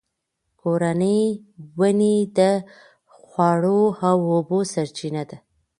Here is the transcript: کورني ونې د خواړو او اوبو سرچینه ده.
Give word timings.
کورني 0.61 1.19
ونې 1.79 2.15
د 2.37 2.39
خواړو 3.15 3.81
او 4.09 4.17
اوبو 4.35 4.59
سرچینه 4.73 5.23
ده. 5.29 5.37